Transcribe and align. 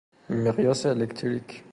مقیاس 0.29 0.85
الکتریک 0.85 1.63